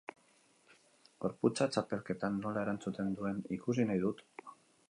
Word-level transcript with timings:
Gorputzak 1.25 1.75
txapelketan 1.75 2.41
nola 2.47 2.65
erantzuten 2.65 3.15
duen 3.21 3.47
ikusi 3.59 3.87
nahi 3.91 4.07
dut. 4.09 4.29